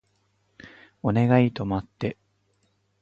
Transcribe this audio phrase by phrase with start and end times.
[1.03, 2.17] お願い止まって